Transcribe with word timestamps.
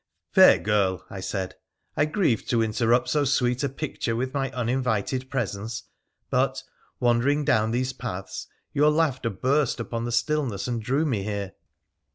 'Fair 0.33 0.57
girl,' 0.57 1.05
I 1.11 1.19
said,' 1.19 1.53
I 1.95 2.05
grieve 2.05 2.47
to 2.47 2.63
interrupt 2.63 3.07
so 3.09 3.23
sweet 3.23 3.63
a 3.63 3.69
picture 3.69 4.15
with 4.15 4.33
my 4.33 4.49
uninvited 4.49 5.29
presence, 5.29 5.83
but, 6.31 6.63
wandering 6.99 7.45
down 7.45 7.69
PHRA 7.71 7.71
THE 7.73 7.77
PHOENICIAN 7.83 7.97
287 8.01 8.19
these 8.19 8.23
paths, 8.23 8.47
your 8.73 8.89
laughter 8.89 9.29
burst 9.29 9.79
upon 9.79 10.05
the 10.05 10.11
stillness 10.11 10.67
and 10.67 10.81
drew 10.81 11.05
me 11.05 11.21
here.' 11.21 11.53